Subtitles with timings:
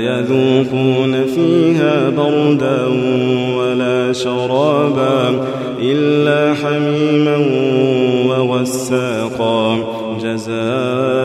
[0.00, 2.86] يذوقون فيها بردا
[3.56, 5.44] ولا شرابا
[5.82, 7.36] إلا حميما
[8.28, 9.76] وغساقا
[10.22, 11.19] جزاء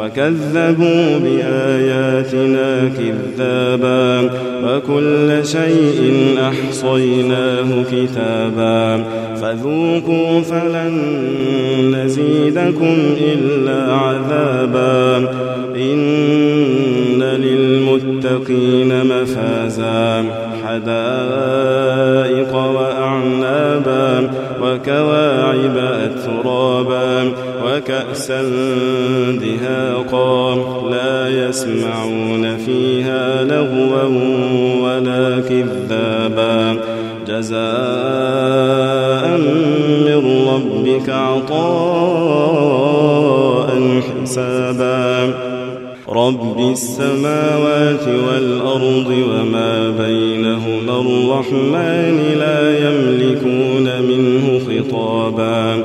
[0.00, 4.30] وكذبوا بآياتنا كذابا
[4.64, 9.04] وكل شيء أحصيناه كتابا
[9.42, 10.94] فذوقوا فلن
[11.96, 15.16] نزيدكم إلا عذابا
[15.76, 20.24] إن للمتقين مفازا
[20.66, 24.30] حدائق وأعنابا
[24.62, 27.32] وكواعب أترابا
[27.64, 28.42] وكأسا
[29.18, 30.54] دهاقا
[30.90, 34.02] لا يسمعون فيها لغوا
[34.82, 36.76] ولا كذابا.
[37.28, 37.58] جزاء
[40.06, 41.58] من ربك عطاء
[44.00, 45.34] حسابا.
[46.08, 55.84] رب السماوات والأرض وما بينهما الرحمن لا يملكون منه خطابا.